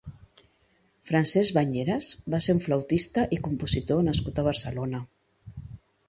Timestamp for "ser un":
2.45-2.61